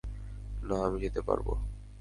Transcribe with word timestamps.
না, 0.63 0.75
আমি 0.85 0.97
যেতে 0.99 1.21
পারবো। 1.21 1.53